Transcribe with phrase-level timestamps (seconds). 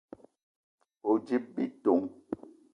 [1.09, 2.05] O: djip bitong.